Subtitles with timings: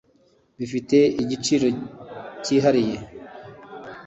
[0.57, 1.67] bifite igiciro
[2.43, 2.97] cyihariye